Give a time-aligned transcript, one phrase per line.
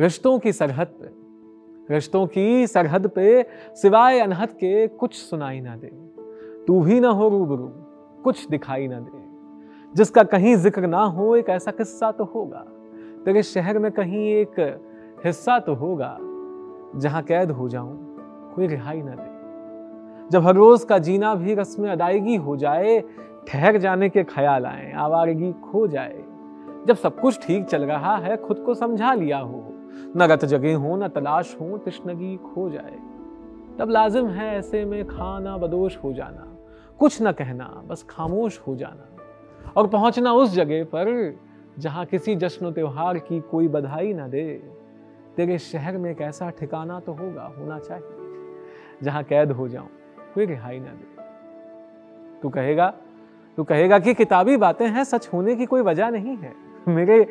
[0.00, 3.42] रिश्तों की सरहद पे, रिश्तों की सरहद पे
[3.74, 5.86] सिवाय अनहद के कुछ सुनाई ना दे।
[6.66, 7.66] तू भी ना हो रूबरू,
[8.24, 9.20] कुछ दिखाई ना दे।
[9.94, 12.64] जिसका कहीं ज़िक्र ना हो, एक ऐसा किस्सा तो होगा।
[13.24, 14.80] तेरे शहर में कहीं एक
[15.24, 16.16] हिस्सा तो होगा,
[16.96, 18.16] जहाँ कैद हो जाऊँ,
[18.54, 23.00] कोई रिहाई ना दे। जब हर रोज का जीना भी रस्म अदायगी हो जाए,
[23.48, 26.24] ठहर जाने के ख्याल आए, आवारगी खो जाए।
[26.86, 29.68] जब सब कुछ ठीक चल रहा है, खुद को समझा लिया हो
[30.16, 32.98] न रत जगे हो, न तलाश हो तृष्णगी खो जाए।
[33.78, 36.46] तब लाजिम है ऐसे में खाना बदोश हो जाना।
[37.00, 41.36] कुछ न कहना, बस खामोश हो जाना। और पहुँचना उस जगह पर
[41.78, 44.44] जहाँ किसी जश्न त्योहार की कोई बधाई ना दे।
[45.36, 48.44] तेरे शहर में एक ऐसा ठिकाना तो होगा, होना चाहिए,
[49.02, 49.88] जहाँ कैद हो जाऊँ,
[50.34, 52.92] कोई रिहाई ना दे। तू कहेगा
[53.58, 56.52] तू कहेगा कि किताबी बातें हैं, सच होने की कोई वजह नहीं है।
[56.88, 57.26] मेरे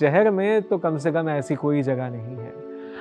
[0.00, 2.52] शहर में तो कम से कम ऐसी कोई जगह नहीं है।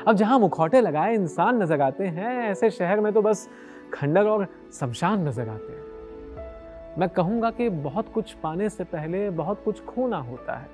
[0.07, 3.49] अब जहाँ मुखौटे लगाए इंसान नज़र आते हैं, ऐसे शहर में तो बस
[3.93, 4.47] खंडर और
[4.79, 10.17] शमशान नज़र आते हैं। मैं कहूँगा कि बहुत कुछ पाने से पहले बहुत कुछ खोना
[10.17, 10.69] होता है।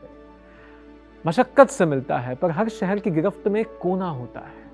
[1.26, 4.67] मशक्कत से मिलता है, पर हर शहर की गिरफ्त में कोना होता है।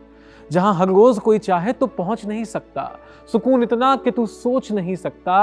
[0.51, 2.99] जहाँ हर रोज कोई चाहे तो पहुँच नहीं सकता।
[3.31, 5.35] सुकून इतना कि तू सोच नहीं सकता।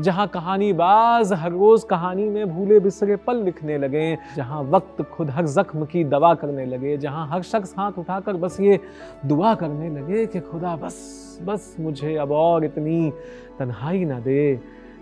[0.00, 5.30] जहाँ कहानी बाज हर रोज कहानी में भूले बिसरे पल लिखने लगे। जहाँ वक्त खुद
[5.30, 8.78] हर जख्म की दवा करने लगे। जहाँ हर शख्स हाथ उठाकर बस ये
[9.26, 13.12] दुआ करने लगे कि खुदा बस बस मुझे अब और इतनी
[13.58, 14.54] तन्हाई ना दे।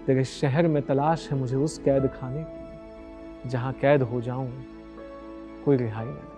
[0.06, 4.50] तेरे शहर में तलाश है मुझे उस कैद खाने की। जहाँ कैद हो जाऊँ,
[5.64, 6.28] कोई रिहाई ना